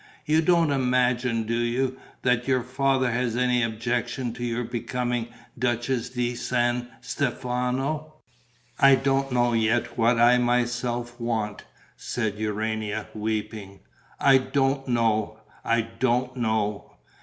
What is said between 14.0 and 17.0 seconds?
"I don't know, I don't know."